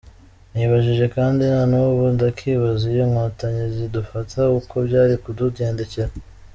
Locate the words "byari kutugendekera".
4.87-6.11